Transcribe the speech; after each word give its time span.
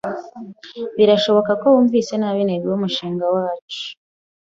Birashoboka 0.97 1.51
ko 1.61 1.65
wumvise 1.73 2.13
nabi 2.17 2.39
intego 2.43 2.65
yumushinga 2.69 3.25
wacu. 3.35 3.83